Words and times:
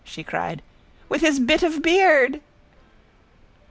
she 0.03 0.23
cried. 0.23 0.63
With 1.09 1.21
his 1.21 1.39
bit 1.39 1.61
of 1.61 1.83
beard! 1.83 2.41